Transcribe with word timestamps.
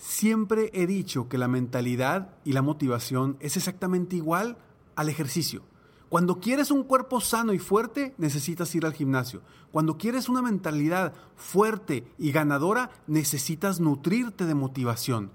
Siempre 0.00 0.70
he 0.72 0.86
dicho 0.86 1.28
que 1.28 1.36
la 1.36 1.46
mentalidad 1.46 2.30
y 2.42 2.54
la 2.54 2.62
motivación 2.62 3.36
es 3.38 3.58
exactamente 3.58 4.16
igual 4.16 4.56
al 4.96 5.10
ejercicio. 5.10 5.62
Cuando 6.08 6.40
quieres 6.40 6.70
un 6.70 6.84
cuerpo 6.84 7.20
sano 7.20 7.52
y 7.52 7.58
fuerte, 7.58 8.14
necesitas 8.16 8.74
ir 8.74 8.86
al 8.86 8.94
gimnasio. 8.94 9.42
Cuando 9.72 9.98
quieres 9.98 10.30
una 10.30 10.40
mentalidad 10.40 11.12
fuerte 11.36 12.10
y 12.16 12.32
ganadora, 12.32 12.90
necesitas 13.06 13.78
nutrirte 13.78 14.46
de 14.46 14.54
motivación. 14.54 15.32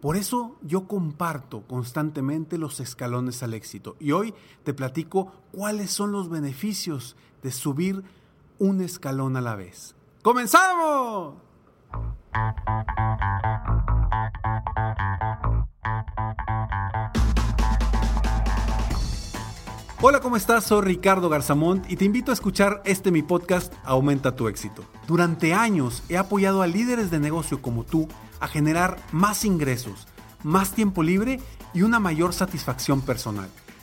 Por 0.00 0.16
eso 0.16 0.56
yo 0.62 0.88
comparto 0.88 1.66
constantemente 1.66 2.56
los 2.56 2.80
escalones 2.80 3.42
al 3.42 3.52
éxito. 3.52 3.96
Y 4.00 4.12
hoy 4.12 4.32
te 4.64 4.72
platico 4.72 5.30
cuáles 5.52 5.90
son 5.90 6.10
los 6.10 6.30
beneficios 6.30 7.16
de 7.42 7.52
subir 7.52 8.02
un 8.58 8.80
escalón 8.80 9.36
a 9.36 9.42
la 9.42 9.56
vez. 9.56 9.94
¡Comenzamos! 10.22 11.34
Hola, 20.02 20.20
¿cómo 20.20 20.36
estás? 20.36 20.64
Soy 20.64 20.82
Ricardo 20.82 21.28
Garzamont 21.28 21.90
y 21.90 21.96
te 21.96 22.06
invito 22.06 22.30
a 22.30 22.34
escuchar 22.34 22.80
este 22.84 23.10
mi 23.10 23.22
podcast 23.22 23.72
Aumenta 23.84 24.34
tu 24.34 24.48
éxito. 24.48 24.82
Durante 25.06 25.52
años 25.52 26.02
he 26.08 26.16
apoyado 26.16 26.62
a 26.62 26.66
líderes 26.66 27.10
de 27.10 27.20
negocio 27.20 27.60
como 27.60 27.84
tú 27.84 28.08
a 28.40 28.48
generar 28.48 28.96
más 29.12 29.44
ingresos, 29.44 30.08
más 30.42 30.72
tiempo 30.72 31.02
libre 31.02 31.38
y 31.74 31.82
una 31.82 32.00
mayor 32.00 32.32
satisfacción 32.32 33.02
personal. 33.02 33.50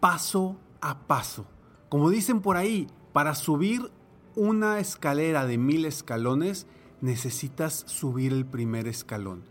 paso 0.00 0.56
a 0.80 1.06
paso. 1.06 1.46
Como 1.88 2.10
dicen 2.10 2.40
por 2.40 2.56
ahí, 2.56 2.88
para 3.12 3.34
subir 3.34 3.90
una 4.34 4.78
escalera 4.78 5.46
de 5.46 5.58
mil 5.58 5.84
escalones 5.84 6.66
necesitas 7.00 7.84
subir 7.86 8.32
el 8.32 8.46
primer 8.46 8.88
escalón. 8.88 9.44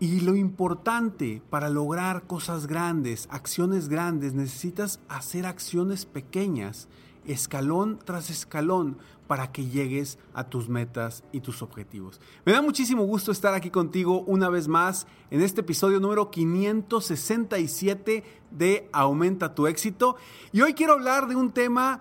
Y 0.00 0.20
lo 0.20 0.36
importante 0.36 1.42
para 1.50 1.68
lograr 1.70 2.26
cosas 2.26 2.66
grandes, 2.66 3.26
acciones 3.30 3.88
grandes, 3.88 4.34
necesitas 4.34 5.00
hacer 5.08 5.44
acciones 5.44 6.06
pequeñas, 6.06 6.88
escalón 7.28 7.98
tras 8.04 8.30
escalón, 8.30 8.98
para 9.28 9.52
que 9.52 9.66
llegues 9.66 10.18
a 10.34 10.44
tus 10.44 10.68
metas 10.68 11.22
y 11.30 11.40
tus 11.40 11.62
objetivos. 11.62 12.20
Me 12.44 12.52
da 12.52 12.62
muchísimo 12.62 13.04
gusto 13.04 13.30
estar 13.30 13.54
aquí 13.54 13.70
contigo 13.70 14.22
una 14.22 14.48
vez 14.48 14.66
más 14.66 15.06
en 15.30 15.42
este 15.42 15.60
episodio 15.60 16.00
número 16.00 16.30
567 16.30 18.24
de 18.50 18.88
Aumenta 18.90 19.54
tu 19.54 19.66
éxito. 19.66 20.16
Y 20.50 20.62
hoy 20.62 20.72
quiero 20.72 20.94
hablar 20.94 21.28
de 21.28 21.36
un 21.36 21.52
tema, 21.52 22.00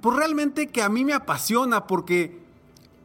pues 0.00 0.16
realmente 0.16 0.66
que 0.66 0.82
a 0.82 0.88
mí 0.88 1.04
me 1.04 1.14
apasiona 1.14 1.86
porque 1.86 2.42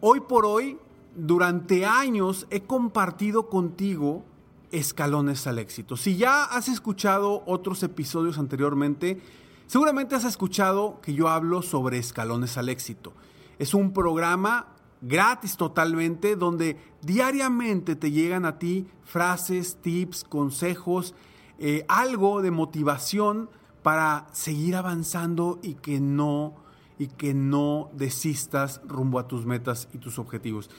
hoy 0.02 0.20
por 0.22 0.46
hoy 0.46 0.80
durante 1.16 1.86
años 1.86 2.48
he 2.50 2.62
compartido 2.62 3.48
contigo 3.48 4.26
escalones 4.72 5.46
al 5.46 5.60
éxito. 5.60 5.98
Si 5.98 6.18
ya 6.18 6.44
has 6.44 6.68
escuchado 6.68 7.44
otros 7.46 7.84
episodios 7.84 8.40
anteriormente, 8.40 9.22
seguramente 9.68 10.16
has 10.16 10.24
escuchado 10.24 11.00
que 11.02 11.14
yo 11.14 11.30
hablo 11.30 11.62
sobre 11.62 12.00
escalones 12.00 12.58
al 12.58 12.70
éxito. 12.70 13.14
Es 13.60 13.74
un 13.74 13.94
programa 13.94 14.68
gratis 15.02 15.58
totalmente 15.58 16.36
donde 16.36 16.78
diariamente 17.02 17.96
te 17.96 18.12
llegan 18.12 18.46
a 18.46 18.58
ti 18.58 18.88
frases, 19.04 19.78
tips, 19.82 20.24
consejos, 20.24 21.14
eh, 21.60 21.86
algo 21.88 22.42
de 22.42 22.52
motivación 22.52 23.50
para 23.84 24.28
seguir 24.32 24.76
avanzando 24.76 25.60
y 25.62 25.76
que 25.76 26.00
no 26.00 26.56
y 27.00 27.08
que 27.08 27.34
no 27.34 27.90
desistas 27.94 28.82
rumbo 28.88 29.20
a 29.20 29.28
tus 29.28 29.46
metas 29.46 29.88
y 29.94 30.00
tus 30.00 30.18
objetivos. 30.18 30.70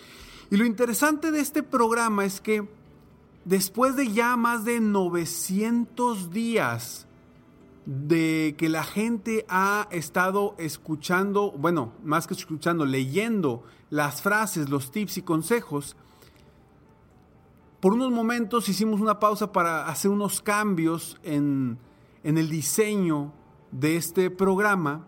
Y 0.50 0.56
lo 0.56 0.64
interesante 0.64 1.30
de 1.30 1.40
este 1.40 1.62
programa 1.62 2.24
es 2.24 2.40
que 2.40 2.68
después 3.44 3.96
de 3.96 4.12
ya 4.12 4.36
más 4.36 4.64
de 4.64 4.80
900 4.80 6.30
días 6.30 7.07
de 7.88 8.54
que 8.58 8.68
la 8.68 8.84
gente 8.84 9.46
ha 9.48 9.88
estado 9.90 10.54
escuchando, 10.58 11.52
bueno, 11.52 11.94
más 12.04 12.26
que 12.26 12.34
escuchando, 12.34 12.84
leyendo 12.84 13.64
las 13.88 14.20
frases, 14.20 14.68
los 14.68 14.90
tips 14.90 15.16
y 15.16 15.22
consejos, 15.22 15.96
por 17.80 17.94
unos 17.94 18.12
momentos 18.12 18.68
hicimos 18.68 19.00
una 19.00 19.18
pausa 19.18 19.52
para 19.52 19.88
hacer 19.88 20.10
unos 20.10 20.42
cambios 20.42 21.18
en, 21.22 21.78
en 22.24 22.36
el 22.36 22.50
diseño 22.50 23.32
de 23.70 23.96
este 23.96 24.30
programa 24.30 25.06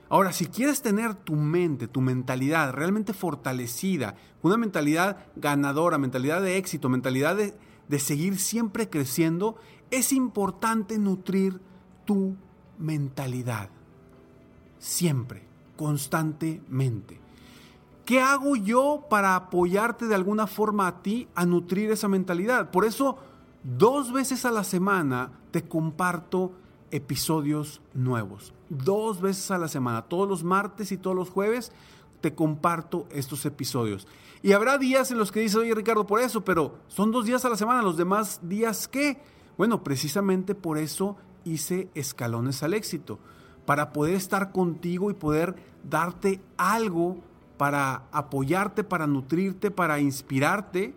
Ahora, 0.09 0.33
si 0.33 0.47
quieres 0.47 0.81
tener 0.81 1.13
tu 1.13 1.35
mente, 1.35 1.87
tu 1.87 2.01
mentalidad 2.01 2.73
realmente 2.73 3.13
fortalecida, 3.13 4.15
una 4.41 4.57
mentalidad 4.57 5.17
ganadora, 5.35 5.97
mentalidad 5.97 6.41
de 6.41 6.57
éxito, 6.57 6.89
mentalidad 6.89 7.35
de, 7.35 7.53
de 7.87 7.99
seguir 7.99 8.39
siempre 8.39 8.89
creciendo, 8.89 9.57
es 9.91 10.11
importante 10.11 10.97
nutrir 10.97 11.61
tu 12.05 12.35
mentalidad. 12.79 13.69
Siempre, 14.79 15.43
constantemente. 15.77 17.19
¿Qué 18.05 18.19
hago 18.19 18.55
yo 18.55 19.05
para 19.07 19.35
apoyarte 19.35 20.07
de 20.07 20.15
alguna 20.15 20.47
forma 20.47 20.87
a 20.87 21.03
ti 21.03 21.27
a 21.35 21.45
nutrir 21.45 21.91
esa 21.91 22.07
mentalidad? 22.07 22.71
Por 22.71 22.85
eso, 22.85 23.19
dos 23.63 24.11
veces 24.11 24.45
a 24.45 24.51
la 24.51 24.63
semana 24.63 25.31
te 25.51 25.63
comparto 25.63 26.53
episodios 26.91 27.81
nuevos. 27.93 28.53
Dos 28.69 29.21
veces 29.21 29.51
a 29.51 29.57
la 29.57 29.67
semana, 29.67 30.03
todos 30.03 30.27
los 30.27 30.43
martes 30.43 30.91
y 30.91 30.97
todos 30.97 31.15
los 31.15 31.29
jueves, 31.29 31.71
te 32.21 32.33
comparto 32.35 33.07
estos 33.11 33.45
episodios. 33.45 34.07
Y 34.41 34.53
habrá 34.53 34.77
días 34.77 35.11
en 35.11 35.17
los 35.17 35.31
que 35.31 35.41
dices, 35.41 35.57
oye 35.57 35.75
Ricardo, 35.75 36.05
por 36.05 36.19
eso, 36.19 36.43
pero 36.43 36.77
son 36.87 37.11
dos 37.11 37.25
días 37.25 37.43
a 37.45 37.49
la 37.49 37.57
semana, 37.57 37.81
los 37.81 37.97
demás 37.97 38.39
días 38.43 38.87
qué? 38.87 39.21
Bueno, 39.57 39.83
precisamente 39.83 40.55
por 40.55 40.77
eso 40.77 41.17
hice 41.43 41.89
escalones 41.95 42.63
al 42.63 42.73
éxito, 42.73 43.19
para 43.65 43.91
poder 43.91 44.15
estar 44.15 44.51
contigo 44.51 45.11
y 45.11 45.13
poder 45.13 45.55
darte 45.83 46.41
algo 46.57 47.17
para 47.57 48.03
apoyarte, 48.11 48.83
para 48.83 49.05
nutrirte, 49.05 49.71
para 49.71 49.99
inspirarte 49.99 50.95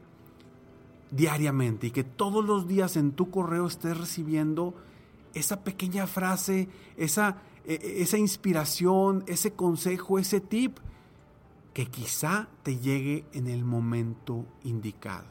diariamente 1.12 1.88
y 1.88 1.91
que 1.91 2.05
todos 2.05 2.44
los 2.44 2.67
días 2.67 2.97
en 2.97 3.12
tu 3.12 3.31
correo 3.31 3.67
estés 3.67 3.97
recibiendo 3.97 4.75
esa 5.35 5.62
pequeña 5.62 6.06
frase, 6.06 6.69
esa, 6.97 7.43
e, 7.64 7.75
e, 7.75 8.03
esa 8.03 8.19
inspiración, 8.19 9.23
ese 9.26 9.53
consejo, 9.53 10.19
ese 10.19 10.41
tip 10.41 10.79
que 11.75 11.87
quizá 11.87 12.49
te 12.62 12.79
llegue 12.79 13.25
en 13.32 13.47
el 13.47 13.64
momento 13.64 14.44
indicado. 14.64 15.26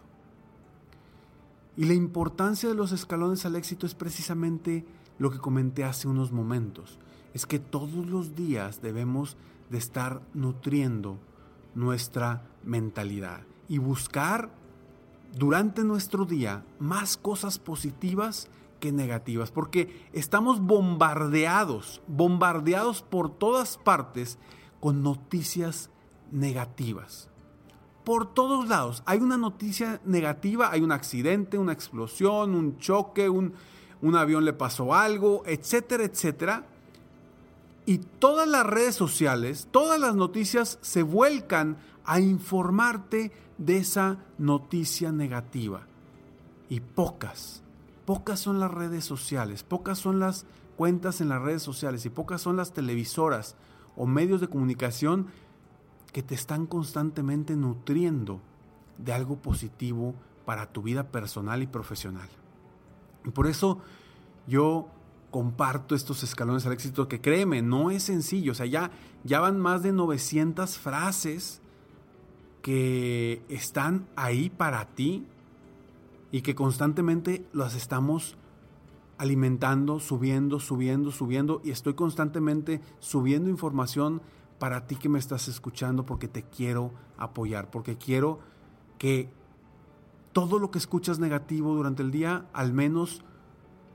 Y 1.77 1.85
la 1.85 1.93
importancia 1.93 2.69
de 2.69 2.75
los 2.75 2.91
escalones 2.91 3.45
al 3.45 3.55
éxito 3.55 3.85
es 3.85 3.95
precisamente 3.95 4.85
lo 5.19 5.31
que 5.31 5.39
comenté 5.39 5.83
hace 5.83 6.07
unos 6.07 6.31
momentos. 6.31 6.99
Es 7.33 7.45
que 7.45 7.59
todos 7.59 8.07
los 8.07 8.35
días 8.35 8.81
debemos 8.81 9.37
de 9.69 9.77
estar 9.77 10.21
nutriendo 10.33 11.17
nuestra 11.73 12.43
mentalidad 12.63 13.41
y 13.69 13.77
buscar 13.77 14.51
durante 15.33 15.83
nuestro 15.83 16.25
día 16.25 16.65
más 16.79 17.17
cosas 17.17 17.59
positivas 17.59 18.49
que 18.79 18.91
negativas, 18.91 19.51
porque 19.51 20.09
estamos 20.11 20.59
bombardeados, 20.59 22.01
bombardeados 22.07 23.01
por 23.03 23.29
todas 23.29 23.77
partes 23.77 24.37
con 24.79 25.03
noticias 25.03 25.89
negativas. 26.31 27.29
Por 28.03 28.33
todos 28.33 28.67
lados 28.67 29.03
hay 29.05 29.19
una 29.19 29.37
noticia 29.37 30.01
negativa, 30.03 30.71
hay 30.71 30.81
un 30.81 30.91
accidente, 30.91 31.57
una 31.57 31.73
explosión, 31.73 32.55
un 32.55 32.77
choque, 32.77 33.29
un, 33.29 33.53
un 34.01 34.15
avión 34.15 34.43
le 34.43 34.53
pasó 34.53 34.95
algo, 34.95 35.43
etcétera, 35.45 36.03
etcétera. 36.03 36.65
Y 37.85 37.97
todas 37.97 38.47
las 38.47 38.65
redes 38.65 38.95
sociales, 38.95 39.67
todas 39.71 39.99
las 39.99 40.15
noticias 40.15 40.77
se 40.81 41.03
vuelcan 41.03 41.77
a 42.05 42.19
informarte 42.19 43.31
de 43.57 43.77
esa 43.77 44.17
noticia 44.37 45.11
negativa. 45.11 45.87
Y 46.69 46.79
pocas, 46.79 47.63
pocas 48.05 48.39
son 48.39 48.59
las 48.59 48.71
redes 48.71 49.03
sociales, 49.03 49.63
pocas 49.63 49.97
son 49.99 50.19
las 50.19 50.45
cuentas 50.77 51.21
en 51.21 51.29
las 51.29 51.41
redes 51.41 51.61
sociales 51.61 52.05
y 52.05 52.09
pocas 52.09 52.41
son 52.41 52.55
las 52.55 52.73
televisoras 52.73 53.55
o 53.95 54.05
medios 54.05 54.41
de 54.41 54.47
comunicación 54.47 55.27
que 56.11 56.23
te 56.23 56.35
están 56.35 56.65
constantemente 56.65 57.55
nutriendo 57.55 58.41
de 58.97 59.13
algo 59.13 59.37
positivo 59.37 60.15
para 60.45 60.71
tu 60.71 60.81
vida 60.81 61.07
personal 61.09 61.61
y 61.61 61.67
profesional. 61.67 62.29
Y 63.25 63.29
por 63.29 63.47
eso 63.47 63.79
yo 64.47 64.87
comparto 65.31 65.95
estos 65.95 66.23
escalones 66.23 66.65
al 66.65 66.73
éxito 66.73 67.07
que 67.07 67.21
créeme, 67.21 67.61
no 67.61 67.89
es 67.89 68.03
sencillo. 68.03 68.51
O 68.51 68.55
sea, 68.55 68.65
ya, 68.65 68.91
ya 69.23 69.39
van 69.39 69.59
más 69.59 69.81
de 69.81 69.93
900 69.93 70.77
frases 70.77 71.61
que 72.61 73.41
están 73.49 74.07
ahí 74.15 74.49
para 74.49 74.85
ti 74.89 75.25
y 76.31 76.41
que 76.41 76.53
constantemente 76.53 77.45
las 77.53 77.75
estamos 77.75 78.37
alimentando, 79.17 79.99
subiendo, 79.99 80.59
subiendo, 80.59 81.11
subiendo 81.11 81.61
y 81.63 81.71
estoy 81.71 81.93
constantemente 81.93 82.81
subiendo 82.99 83.49
información 83.49 84.21
para 84.59 84.85
ti 84.85 84.95
que 84.95 85.09
me 85.09 85.19
estás 85.19 85.47
escuchando 85.47 86.05
porque 86.05 86.27
te 86.27 86.43
quiero 86.43 86.91
apoyar, 87.17 87.69
porque 87.71 87.97
quiero 87.97 88.39
que 88.97 89.29
todo 90.33 90.59
lo 90.59 90.71
que 90.71 90.77
escuchas 90.77 91.19
negativo 91.19 91.75
durante 91.75 92.03
el 92.03 92.11
día, 92.11 92.45
al 92.53 92.73
menos 92.73 93.23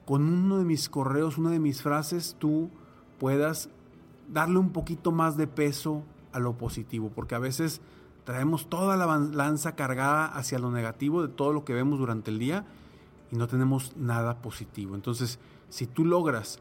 con 0.07 0.23
uno 0.23 0.59
de 0.59 0.65
mis 0.65 0.89
correos, 0.89 1.37
una 1.37 1.51
de 1.51 1.59
mis 1.59 1.83
frases, 1.83 2.37
tú 2.39 2.71
puedas 3.19 3.69
darle 4.29 4.59
un 4.59 4.71
poquito 4.71 5.13
más 5.13 5.37
de 5.37 5.49
peso 5.49 6.05
a 6.33 6.39
lo 6.39 6.57
positivo, 6.57 7.11
porque 7.15 7.35
a 7.35 7.41
veces 7.41 7.81
traemos 8.25 8.69
toda 8.69 8.97
la 8.97 9.19
lanza 9.19 9.75
cargada 9.75 10.27
hacia 10.27 10.59
lo 10.59 10.71
negativo 10.71 11.23
de 11.23 11.29
todo 11.29 11.53
lo 11.53 11.65
que 11.65 11.75
vemos 11.75 11.99
durante 11.99 12.31
el 12.31 12.39
día 12.39 12.65
y 13.33 13.37
no 13.37 13.49
tenemos 13.49 13.97
nada 13.97 14.41
positivo. 14.41 14.95
Entonces, 14.95 15.41
si 15.69 15.87
tú 15.87 16.05
logras 16.05 16.61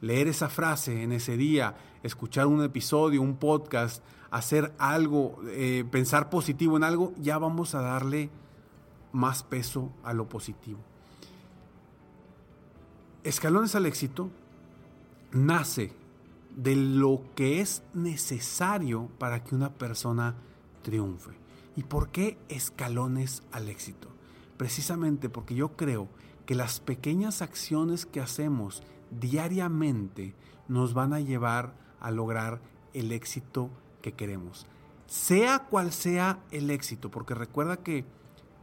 leer 0.00 0.26
esa 0.26 0.48
frase 0.48 1.02
en 1.02 1.12
ese 1.12 1.36
día, 1.36 1.76
escuchar 2.02 2.46
un 2.46 2.62
episodio, 2.62 3.20
un 3.20 3.36
podcast, 3.36 4.02
hacer 4.30 4.72
algo, 4.78 5.38
eh, 5.46 5.84
pensar 5.90 6.30
positivo 6.30 6.78
en 6.78 6.84
algo, 6.84 7.12
ya 7.20 7.36
vamos 7.38 7.74
a 7.74 7.82
darle 7.82 8.30
más 9.12 9.42
peso 9.42 9.92
a 10.04 10.14
lo 10.14 10.28
positivo. 10.28 10.78
Escalones 13.28 13.74
al 13.74 13.84
éxito 13.84 14.30
nace 15.32 15.92
de 16.56 16.74
lo 16.74 17.20
que 17.34 17.60
es 17.60 17.82
necesario 17.92 19.10
para 19.18 19.44
que 19.44 19.54
una 19.54 19.74
persona 19.74 20.34
triunfe. 20.80 21.32
¿Y 21.76 21.82
por 21.82 22.08
qué 22.08 22.38
escalones 22.48 23.42
al 23.52 23.68
éxito? 23.68 24.08
Precisamente 24.56 25.28
porque 25.28 25.54
yo 25.54 25.76
creo 25.76 26.08
que 26.46 26.54
las 26.54 26.80
pequeñas 26.80 27.42
acciones 27.42 28.06
que 28.06 28.22
hacemos 28.22 28.82
diariamente 29.10 30.34
nos 30.66 30.94
van 30.94 31.12
a 31.12 31.20
llevar 31.20 31.74
a 32.00 32.10
lograr 32.10 32.62
el 32.94 33.12
éxito 33.12 33.68
que 34.00 34.12
queremos. 34.12 34.66
Sea 35.06 35.66
cual 35.68 35.92
sea 35.92 36.38
el 36.50 36.70
éxito, 36.70 37.10
porque 37.10 37.34
recuerda 37.34 37.76
que 37.76 38.06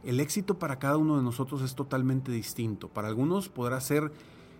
el 0.02 0.18
éxito 0.18 0.58
para 0.58 0.80
cada 0.80 0.96
uno 0.96 1.16
de 1.18 1.22
nosotros 1.22 1.62
es 1.62 1.76
totalmente 1.76 2.32
distinto. 2.32 2.88
Para 2.88 3.06
algunos 3.06 3.48
podrá 3.48 3.80
ser 3.80 4.10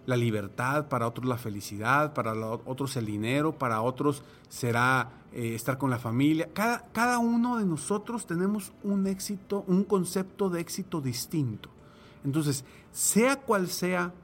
la 0.07 0.17
libertad, 0.17 0.89
para 0.89 1.07
otros 1.07 1.27
la 1.27 1.37
felicidad, 1.37 2.15
para 2.15 2.33
otros 2.35 2.97
el 2.97 3.07
dinero, 3.07 3.59
para 3.59 3.83
otros 3.83 4.23
será 4.49 5.11
eh, 5.33 5.55
estar 5.55 5.79
con 5.79 5.91
la 5.91 5.99
familia. 5.99 6.49
Cada, 6.53 6.87
cada 6.93 7.19
uno 7.19 7.59
de 7.59 7.67
nosotros 7.67 8.27
tenemos 8.27 8.73
un 8.83 9.07
éxito, 9.07 9.65
un 9.67 9.85
concepto 9.85 10.49
de 10.49 10.61
éxito 10.61 11.01
distinto. 11.01 11.69
Entonces, 12.25 12.65
sea 12.93 13.37
cual 13.37 13.69
sea 13.69 14.15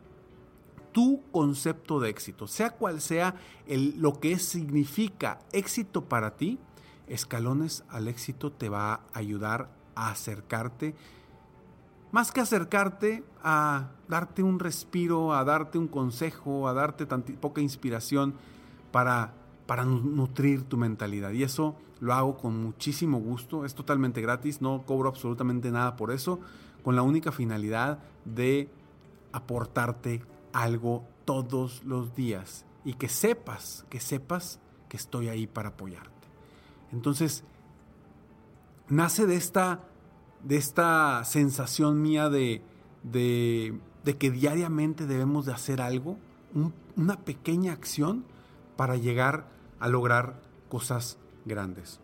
tu 0.92 1.22
concepto 1.32 2.00
de 2.00 2.10
éxito, 2.10 2.46
sea 2.46 2.70
cual 2.70 3.00
sea 3.00 3.34
el, 3.66 4.00
lo 4.00 4.20
que 4.20 4.38
significa 4.38 5.40
éxito 5.52 6.04
para 6.04 6.36
ti, 6.36 6.58
escalones 7.08 7.84
al 7.88 8.08
éxito 8.08 8.52
te 8.52 8.68
va 8.68 8.94
a 8.94 9.00
ayudar 9.12 9.70
a 9.94 10.10
acercarte 10.10 10.94
más 12.12 12.30
que 12.30 12.40
acercarte 12.40 13.24
a 13.42 13.88
darte 14.06 14.42
un 14.42 14.58
respiro, 14.58 15.34
a 15.34 15.42
darte 15.44 15.78
un 15.78 15.88
consejo, 15.88 16.68
a 16.68 16.74
darte 16.74 17.06
poca 17.06 17.60
inspiración 17.60 18.34
para, 18.92 19.32
para 19.66 19.84
nutrir 19.84 20.64
tu 20.64 20.76
mentalidad. 20.76 21.32
Y 21.32 21.42
eso 21.42 21.74
lo 22.00 22.12
hago 22.12 22.36
con 22.36 22.62
muchísimo 22.62 23.18
gusto, 23.18 23.64
es 23.64 23.74
totalmente 23.74 24.20
gratis, 24.20 24.60
no 24.60 24.82
cobro 24.84 25.08
absolutamente 25.08 25.70
nada 25.70 25.96
por 25.96 26.12
eso, 26.12 26.38
con 26.84 26.94
la 26.94 27.02
única 27.02 27.32
finalidad 27.32 27.98
de 28.26 28.68
aportarte 29.32 30.22
algo 30.52 31.04
todos 31.24 31.82
los 31.84 32.14
días 32.14 32.66
y 32.84 32.94
que 32.94 33.08
sepas, 33.08 33.86
que 33.88 34.00
sepas 34.00 34.60
que 34.88 34.98
estoy 34.98 35.28
ahí 35.28 35.46
para 35.46 35.70
apoyarte. 35.70 36.10
Entonces, 36.92 37.44
nace 38.88 39.26
de 39.26 39.36
esta 39.36 39.80
de 40.44 40.56
esta 40.56 41.24
sensación 41.24 42.02
mía 42.02 42.28
de, 42.28 42.62
de, 43.02 43.78
que 44.18 44.30
diariamente 44.30 45.06
debemos 45.06 45.46
de 45.46 45.52
hacer 45.52 45.80
algo, 45.80 46.18
una 46.96 47.20
pequeña 47.20 47.72
acción 47.72 48.24
para 48.76 48.96
llegar 48.96 49.48
a 49.80 49.88
lograr 49.88 50.40
cosas 50.68 51.18
grandes. 51.44 52.00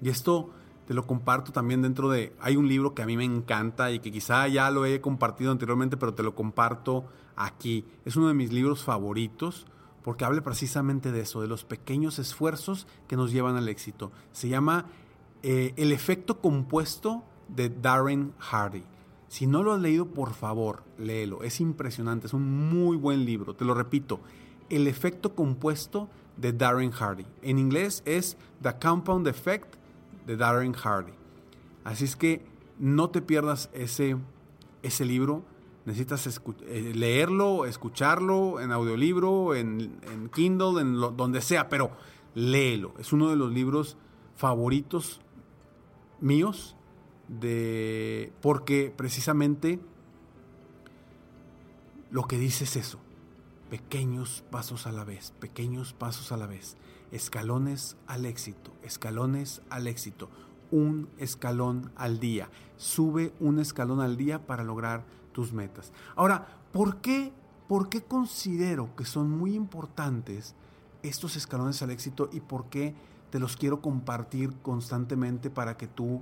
Y 0.00 0.08
esto 0.08 0.50
te 0.86 0.94
lo 0.94 1.06
comparto 1.06 1.52
también 1.52 1.82
dentro 1.82 2.10
de... 2.10 2.34
Hay 2.40 2.56
un 2.56 2.68
libro 2.68 2.94
que 2.94 3.02
a 3.02 3.06
mí 3.06 3.16
me 3.16 3.24
encanta 3.24 3.90
y 3.90 4.00
que 4.00 4.12
quizá 4.12 4.46
ya 4.48 4.70
lo 4.70 4.84
he 4.84 5.00
compartido 5.00 5.50
anteriormente, 5.50 5.96
pero 5.96 6.14
te 6.14 6.22
lo 6.22 6.34
comparto 6.34 7.06
aquí. 7.36 7.86
Es 8.04 8.16
uno 8.16 8.28
de 8.28 8.34
mis 8.34 8.52
libros 8.52 8.84
favoritos 8.84 9.66
porque 10.02 10.26
habla 10.26 10.42
precisamente 10.42 11.12
de 11.12 11.22
eso, 11.22 11.40
de 11.40 11.48
los 11.48 11.64
pequeños 11.64 12.18
esfuerzos 12.18 12.86
que 13.08 13.16
nos 13.16 13.32
llevan 13.32 13.56
al 13.56 13.70
éxito. 13.70 14.12
Se 14.32 14.50
llama 14.50 14.84
eh, 15.46 15.74
El 15.76 15.92
efecto 15.92 16.40
compuesto 16.40 17.22
de 17.48 17.68
Darren 17.68 18.32
Hardy. 18.38 18.82
Si 19.28 19.46
no 19.46 19.62
lo 19.62 19.74
has 19.74 19.80
leído, 19.80 20.06
por 20.06 20.32
favor, 20.32 20.84
léelo. 20.96 21.42
Es 21.42 21.60
impresionante, 21.60 22.26
es 22.26 22.32
un 22.32 22.70
muy 22.70 22.96
buen 22.96 23.26
libro. 23.26 23.54
Te 23.54 23.66
lo 23.66 23.74
repito, 23.74 24.20
El 24.70 24.86
efecto 24.86 25.34
compuesto 25.34 26.08
de 26.38 26.54
Darren 26.54 26.92
Hardy. 26.92 27.26
En 27.42 27.58
inglés 27.58 28.02
es 28.06 28.38
The 28.62 28.78
Compound 28.80 29.28
Effect 29.28 29.74
de 30.26 30.38
Darren 30.38 30.72
Hardy. 30.72 31.12
Así 31.84 32.06
es 32.06 32.16
que 32.16 32.42
no 32.78 33.10
te 33.10 33.20
pierdas 33.20 33.68
ese, 33.74 34.16
ese 34.82 35.04
libro. 35.04 35.44
Necesitas 35.84 36.40
eh, 36.62 36.92
leerlo, 36.94 37.66
escucharlo 37.66 38.60
en 38.60 38.72
audiolibro, 38.72 39.54
en, 39.54 40.00
en 40.10 40.30
Kindle, 40.30 40.80
en 40.80 40.98
donde 41.16 41.42
sea, 41.42 41.68
pero 41.68 41.90
léelo. 42.34 42.94
Es 42.98 43.12
uno 43.12 43.28
de 43.28 43.36
los 43.36 43.52
libros 43.52 43.98
favoritos 44.36 45.20
míos 46.20 46.76
de 47.28 48.32
porque 48.40 48.92
precisamente 48.94 49.80
lo 52.10 52.26
que 52.26 52.38
dice 52.38 52.64
es 52.64 52.76
eso. 52.76 52.98
Pequeños 53.70 54.44
pasos 54.50 54.86
a 54.86 54.92
la 54.92 55.04
vez, 55.04 55.32
pequeños 55.40 55.94
pasos 55.94 56.32
a 56.32 56.36
la 56.36 56.46
vez 56.46 56.76
escalones 57.14 57.96
al 58.08 58.26
éxito, 58.26 58.72
escalones 58.82 59.62
al 59.70 59.86
éxito, 59.86 60.28
un 60.72 61.08
escalón 61.18 61.92
al 61.94 62.18
día. 62.18 62.50
Sube 62.76 63.32
un 63.38 63.60
escalón 63.60 64.00
al 64.00 64.16
día 64.16 64.46
para 64.46 64.64
lograr 64.64 65.04
tus 65.32 65.52
metas. 65.52 65.92
Ahora, 66.16 66.46
¿por 66.72 67.00
qué, 67.00 67.32
por 67.68 67.88
qué 67.88 68.02
considero 68.02 68.96
que 68.96 69.04
son 69.04 69.30
muy 69.30 69.54
importantes 69.54 70.56
estos 71.04 71.36
escalones 71.36 71.80
al 71.82 71.90
éxito 71.90 72.28
y 72.32 72.40
por 72.40 72.66
qué 72.68 72.94
te 73.30 73.38
los 73.38 73.56
quiero 73.56 73.80
compartir 73.80 74.52
constantemente 74.62 75.50
para 75.50 75.76
que 75.76 75.86
tú, 75.86 76.20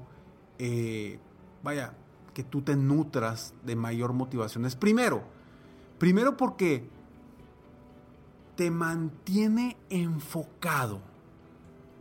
eh, 0.59 1.19
vaya, 1.63 1.95
que 2.35 2.43
tú 2.43 2.63
te 2.63 2.77
nutras 2.77 3.55
de 3.65 3.77
mayor 3.77 4.13
motivación? 4.13 4.65
Es 4.65 4.77
primero, 4.77 5.23
primero 5.99 6.37
porque 6.37 6.89
te 8.57 8.71
mantiene 8.71 9.77
enfocado. 9.91 11.01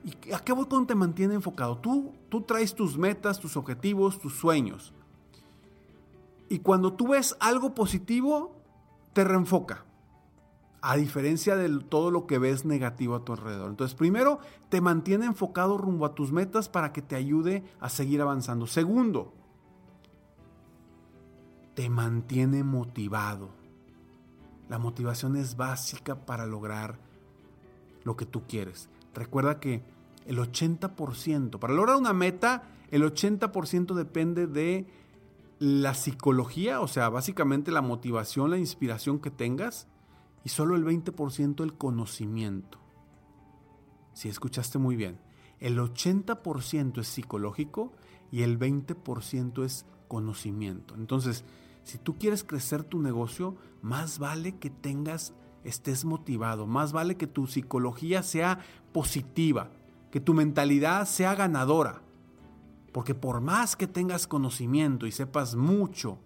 ¿Y 0.04 0.32
a 0.32 0.40
qué 0.40 0.54
voy 0.54 0.66
con 0.66 0.88
te 0.88 0.96
mantiene 0.96 1.36
enfocado? 1.36 1.78
Tú, 1.78 2.14
tú 2.30 2.42
traes 2.42 2.74
tus 2.74 2.98
metas, 2.98 3.40
tus 3.40 3.56
objetivos, 3.56 4.20
tus 4.20 4.36
sueños. 4.36 4.94
Y 6.50 6.60
cuando 6.60 6.94
tú 6.94 7.10
ves 7.10 7.36
algo 7.40 7.74
positivo, 7.74 8.56
te 9.14 9.24
reenfoca. 9.24 9.86
A 10.82 10.96
diferencia 10.96 11.56
de 11.56 11.70
todo 11.80 12.10
lo 12.10 12.26
que 12.26 12.40
ves 12.40 12.66
negativo 12.66 13.16
a 13.16 13.24
tu 13.24 13.34
alrededor. 13.34 13.70
Entonces, 13.70 13.96
primero, 13.96 14.40
te 14.70 14.82
mantiene 14.82 15.26
enfocado 15.26 15.78
rumbo 15.78 16.06
a 16.06 16.16
tus 16.16 16.32
metas 16.32 16.70
para 16.70 16.92
que 16.92 17.02
te 17.02 17.16
ayude 17.16 17.64
a 17.80 17.90
seguir 17.90 18.22
avanzando. 18.22 18.66
Segundo, 18.66 19.34
te 21.76 21.90
mantiene 21.90 22.64
motivado. 22.64 23.50
La 24.70 24.80
motivación 24.80 25.36
es 25.36 25.56
básica 25.56 26.26
para 26.26 26.46
lograr 26.46 26.98
lo 28.04 28.16
que 28.16 28.26
tú 28.26 28.44
quieres. 28.48 28.90
Recuerda 29.14 29.60
que 29.60 29.84
el 30.26 30.38
80%, 30.38 31.60
para 31.60 31.74
lograr 31.74 31.98
una 31.98 32.14
meta, 32.14 32.64
el 32.90 33.04
80% 33.04 33.94
depende 33.94 34.48
de 34.48 34.88
la 35.60 35.94
psicología, 35.94 36.82
o 36.82 36.88
sea, 36.88 37.10
básicamente 37.10 37.72
la 37.72 37.82
motivación, 37.82 38.50
la 38.50 38.58
inspiración 38.58 39.20
que 39.20 39.30
tengas, 39.30 39.88
y 40.44 40.50
solo 40.50 40.76
el 40.76 40.86
20% 40.86 41.64
el 41.64 41.74
conocimiento. 41.74 42.80
Si 44.14 44.30
escuchaste 44.30 44.78
muy 44.78 44.96
bien, 44.96 45.20
el 45.60 45.78
80% 45.78 47.00
es 47.00 47.08
psicológico 47.08 47.94
y 48.32 48.42
el 48.42 48.60
20% 48.60 49.64
es 49.64 49.86
conocimiento. 50.08 50.96
Entonces, 50.96 51.46
si 51.84 51.98
tú 51.98 52.18
quieres 52.18 52.44
crecer 52.44 52.84
tu 52.84 53.00
negocio, 53.00 53.56
más 53.82 54.20
vale 54.20 54.58
que 54.58 54.70
tengas, 54.70 55.34
estés 55.64 56.06
motivado, 56.06 56.68
más 56.68 56.92
vale 56.94 57.18
que 57.18 57.28
tu 57.28 57.48
psicología 57.48 58.24
sea 58.24 58.60
positiva, 58.92 59.72
que 60.12 60.20
tu 60.20 60.34
mentalidad 60.34 61.06
sea 61.06 61.36
ganadora. 61.36 62.02
Porque 62.92 63.16
por 63.16 63.40
más 63.40 63.76
que 63.76 63.88
tengas 63.88 64.28
conocimiento 64.28 65.08
y 65.08 65.12
sepas 65.12 65.56
mucho, 65.56 66.18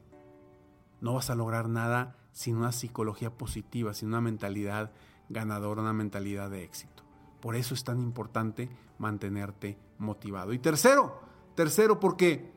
no 1.01 1.13
vas 1.13 1.29
a 1.29 1.35
lograr 1.35 1.69
nada 1.69 2.17
sin 2.35 2.57
una 2.57 2.73
psicología 2.73 3.31
positiva, 3.31 3.93
sin 3.93 4.09
una 4.09 4.19
mentalidad 4.19 4.91
ganadora, 5.29 5.81
una 5.81 5.93
mentalidad 5.93 6.49
de 6.49 6.65
éxito. 6.65 7.01
Por 7.39 7.55
eso 7.55 7.73
es 7.73 7.85
tan 7.85 8.01
importante 8.01 8.69
mantenerte 8.99 9.77
motivado. 9.99 10.51
Y 10.51 10.59
tercero, 10.59 11.17
tercero 11.55 11.97
porque 11.97 12.51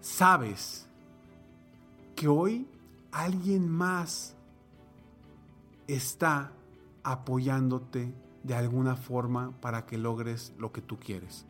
sabes 0.00 0.88
que 2.16 2.26
hoy 2.26 2.68
alguien 3.12 3.68
más 3.68 4.34
está 5.86 6.52
apoyándote 7.04 8.12
de 8.42 8.54
alguna 8.56 8.96
forma 8.96 9.52
para 9.60 9.86
que 9.86 9.98
logres 9.98 10.52
lo 10.58 10.72
que 10.72 10.82
tú 10.82 10.98
quieres. 10.98 11.46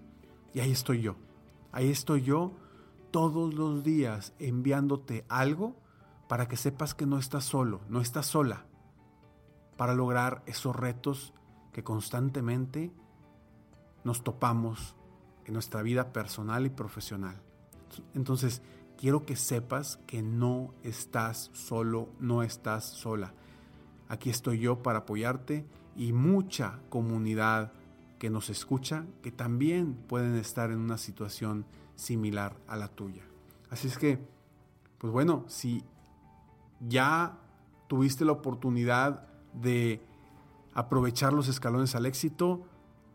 Y 0.53 0.61
ahí 0.61 0.73
estoy 0.73 1.01
yo. 1.01 1.17
Ahí 1.73 1.91
estoy 1.91 2.21
yo 2.21 2.53
todos 3.11 3.55
los 3.55 3.83
días 3.83 4.35
enviándote 4.39 5.25
algo 5.31 5.86
para 6.29 6.49
que 6.49 6.57
sepas 6.57 6.95
que 6.95 7.07
no 7.07 7.19
estás 7.19 7.45
solo, 7.45 7.81
no 7.89 8.01
estás 8.01 8.27
sola, 8.27 8.67
para 9.77 9.95
lograr 9.95 10.43
esos 10.47 10.75
retos 10.75 11.35
que 11.73 11.85
constantemente 11.85 12.93
nos 14.05 14.25
topamos 14.25 14.97
en 15.45 15.55
nuestra 15.55 15.83
vida 15.83 16.13
personal 16.13 16.67
y 16.67 16.71
profesional. 16.71 17.41
Entonces, 18.15 18.63
quiero 18.97 19.25
que 19.25 19.37
sepas 19.37 19.99
que 20.07 20.23
no 20.23 20.75
estás 20.83 21.51
solo, 21.53 22.09
no 22.19 22.43
estás 22.43 22.85
sola. 22.85 23.35
Aquí 24.09 24.31
estoy 24.31 24.59
yo 24.59 24.83
para 24.83 25.01
apoyarte 25.01 25.67
y 25.97 26.13
mucha 26.13 26.81
comunidad 26.89 27.73
que 28.19 28.31
nos 28.31 28.51
escucha 28.51 29.05
que 29.23 29.31
también 29.31 29.95
pueden 29.95 30.37
estar 30.37 30.71
en 30.71 30.79
una 30.79 30.99
situación 30.99 31.67
similar 31.95 32.57
a 32.67 32.77
la 32.77 32.89
tuya. 32.89 33.23
Así 33.71 33.89
es 33.89 33.99
que, 33.99 34.19
pues 34.99 35.13
bueno, 35.13 35.45
si 35.49 35.85
ya 36.81 37.39
tuviste 37.89 38.25
la 38.25 38.33
oportunidad 38.33 39.27
de 39.53 40.01
aprovechar 40.75 41.33
los 41.33 41.47
escalones 41.49 41.95
al 41.95 42.07
éxito, 42.07 42.65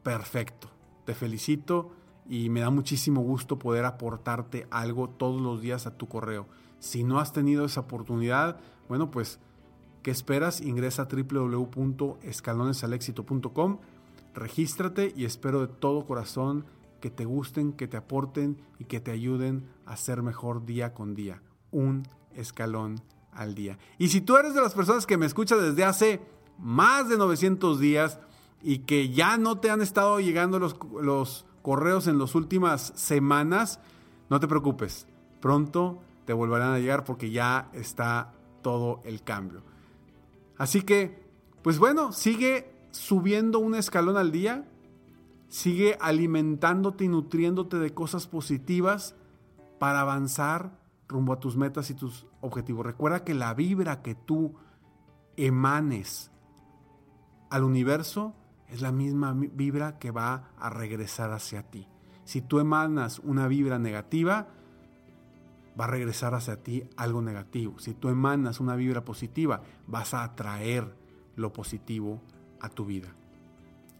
perfecto. 0.03 0.69
Te 1.05 1.13
felicito 1.13 1.91
y 2.27 2.49
me 2.49 2.59
da 2.61 2.69
muchísimo 2.69 3.21
gusto 3.21 3.59
poder 3.59 3.83
aportarte 3.85 4.67
algo 4.71 5.09
todos 5.09 5.41
los 5.41 5.61
días 5.61 5.85
a 5.87 5.97
tu 5.97 6.07
correo. 6.07 6.47
Si 6.79 7.03
no 7.03 7.19
has 7.19 7.33
tenido 7.33 7.65
esa 7.65 7.81
oportunidad, 7.81 8.61
bueno, 8.87 9.11
pues, 9.11 9.39
¿qué 10.01 10.11
esperas? 10.11 10.61
Ingresa 10.61 11.01
a 11.03 11.07
www.escalonesalexito.com, 11.07 13.79
regístrate 14.33 15.13
y 15.15 15.25
espero 15.25 15.59
de 15.61 15.67
todo 15.67 16.05
corazón 16.05 16.65
que 16.99 17.11
te 17.11 17.25
gusten, 17.25 17.73
que 17.73 17.87
te 17.87 17.97
aporten 17.97 18.57
y 18.79 18.85
que 18.85 18.99
te 18.99 19.11
ayuden 19.11 19.67
a 19.85 19.97
ser 19.97 20.23
mejor 20.23 20.65
día 20.65 20.93
con 20.93 21.13
día. 21.13 21.43
Un 21.71 22.07
escalón 22.33 23.01
al 23.33 23.55
día. 23.55 23.77
Y 23.97 24.09
si 24.09 24.21
tú 24.21 24.37
eres 24.37 24.53
de 24.53 24.61
las 24.61 24.73
personas 24.73 25.05
que 25.05 25.17
me 25.17 25.25
escuchas 25.25 25.61
desde 25.61 25.83
hace 25.83 26.21
más 26.57 27.09
de 27.09 27.17
900 27.17 27.79
días 27.79 28.19
y 28.61 28.79
que 28.79 29.09
ya 29.09 29.37
no 29.37 29.59
te 29.59 29.69
han 29.69 29.81
estado 29.81 30.19
llegando 30.19 30.59
los, 30.59 30.75
los 31.01 31.45
correos 31.61 32.07
en 32.07 32.19
las 32.19 32.35
últimas 32.35 32.93
semanas, 32.95 33.79
no 34.29 34.39
te 34.39 34.47
preocupes, 34.47 35.07
pronto 35.39 36.01
te 36.25 36.33
volverán 36.33 36.73
a 36.73 36.79
llegar 36.79 37.03
porque 37.03 37.31
ya 37.31 37.69
está 37.73 38.33
todo 38.61 39.01
el 39.03 39.23
cambio. 39.23 39.63
Así 40.57 40.83
que, 40.83 41.23
pues 41.63 41.79
bueno, 41.79 42.11
sigue 42.11 42.71
subiendo 42.91 43.59
un 43.59 43.75
escalón 43.75 44.17
al 44.17 44.31
día, 44.31 44.67
sigue 45.47 45.97
alimentándote 45.99 47.05
y 47.05 47.07
nutriéndote 47.07 47.77
de 47.77 47.93
cosas 47.93 48.27
positivas 48.27 49.15
para 49.79 50.01
avanzar 50.01 50.80
rumbo 51.11 51.33
a 51.33 51.39
tus 51.39 51.55
metas 51.55 51.89
y 51.89 51.93
tus 51.93 52.25
objetivos. 52.41 52.85
Recuerda 52.85 53.23
que 53.23 53.33
la 53.33 53.53
vibra 53.53 54.01
que 54.01 54.15
tú 54.15 54.55
emanes 55.37 56.31
al 57.49 57.63
universo 57.63 58.33
es 58.67 58.81
la 58.81 58.91
misma 58.91 59.33
vibra 59.33 59.99
que 59.99 60.11
va 60.11 60.51
a 60.57 60.69
regresar 60.69 61.31
hacia 61.31 61.63
ti. 61.63 61.87
Si 62.23 62.41
tú 62.41 62.59
emanas 62.59 63.19
una 63.19 63.47
vibra 63.47 63.77
negativa, 63.77 64.47
va 65.79 65.85
a 65.85 65.87
regresar 65.87 66.33
hacia 66.33 66.61
ti 66.61 66.83
algo 66.95 67.21
negativo. 67.21 67.79
Si 67.79 67.93
tú 67.93 68.09
emanas 68.09 68.59
una 68.59 68.75
vibra 68.75 69.03
positiva, 69.03 69.61
vas 69.87 70.13
a 70.13 70.23
atraer 70.23 70.95
lo 71.35 71.51
positivo 71.53 72.21
a 72.59 72.69
tu 72.69 72.85
vida. 72.85 73.09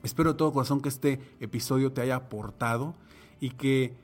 Espero 0.04 0.32
de 0.32 0.38
todo 0.38 0.54
corazón 0.54 0.82
que 0.82 0.90
este 0.90 1.20
episodio 1.40 1.92
te 1.92 2.02
haya 2.02 2.16
aportado 2.16 2.96
y 3.40 3.52
que, 3.52 3.96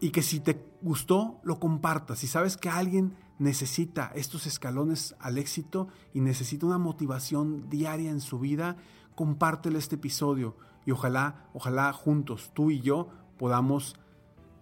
y 0.00 0.10
que 0.10 0.22
si 0.22 0.40
te 0.40 0.64
gustó, 0.80 1.40
lo 1.42 1.60
compartas. 1.60 2.20
Si 2.20 2.26
sabes 2.26 2.56
que 2.56 2.70
alguien 2.70 3.14
necesita 3.38 4.10
estos 4.14 4.46
escalones 4.46 5.14
al 5.20 5.38
éxito 5.38 5.88
y 6.14 6.20
necesita 6.20 6.66
una 6.66 6.78
motivación 6.78 7.68
diaria 7.68 8.10
en 8.10 8.20
su 8.20 8.38
vida, 8.38 8.76
compártele 9.14 9.78
este 9.78 9.96
episodio 9.96 10.56
y 10.86 10.92
ojalá, 10.92 11.48
ojalá 11.52 11.92
juntos, 11.92 12.50
tú 12.54 12.70
y 12.70 12.80
yo, 12.80 13.08
podamos, 13.38 13.96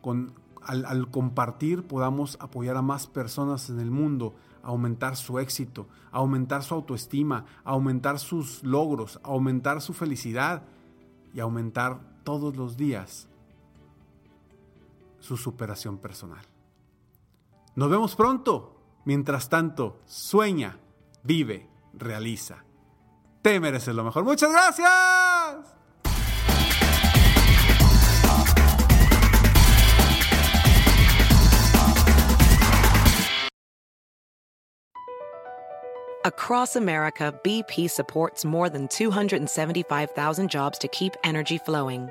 con, 0.03 0.35
al, 0.61 0.85
al 0.85 1.11
compartir, 1.11 1.85
podamos 1.87 2.37
apoyar 2.41 2.77
a 2.77 2.83
más 2.83 3.07
personas 3.07 3.71
en 3.71 3.79
el 3.79 3.91
mundo 3.91 4.35
aumentar 4.61 5.17
su 5.17 5.39
éxito, 5.39 5.89
aumentar 6.11 6.63
su 6.63 6.75
autoestima, 6.75 7.47
aumentar 7.65 8.19
sus 8.19 8.63
logros, 8.65 9.19
aumentar 9.23 9.81
su 9.81 9.95
felicidad 9.95 10.65
y 11.33 11.41
aumentar 11.41 12.01
todos 12.25 12.57
los 12.57 12.77
días 12.77 13.29
su 15.21 15.37
superación 15.37 15.99
personal. 15.99 16.45
Nos 17.75 17.91
vemos 17.91 18.17
pronto. 18.17 18.75
Mientras 19.05 19.49
tanto, 19.49 20.01
sueña, 20.05 20.79
vive, 21.23 21.71
realiza. 21.95 22.65
Te 23.41 23.61
mereces 23.61 23.95
lo 23.95 24.05
mejor. 24.05 24.25
Muchas 24.25 24.51
gracias. 24.51 25.75
Across 36.25 36.77
America, 36.77 37.33
BP 37.43 37.89
supports 37.89 38.45
more 38.45 38.69
than 38.69 38.89
275,000 38.89 40.51
jobs 40.51 40.79
to 40.81 40.89
keep 40.89 41.17
energy 41.25 41.57
flowing. 41.57 42.11